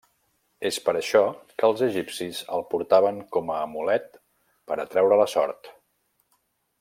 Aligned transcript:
És 0.69 0.77
per 0.85 0.93
això 0.99 1.19
que 1.63 1.67
els 1.67 1.83
egipcis 1.89 2.39
el 2.57 2.65
portaven 2.73 3.21
com 3.37 3.53
a 3.57 3.61
amulet 3.69 4.19
per 4.73 4.79
atreure 4.85 5.21
la 5.25 5.29
sort. 5.39 5.71